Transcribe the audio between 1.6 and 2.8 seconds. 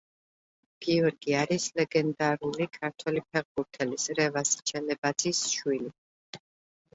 ლეგენდარული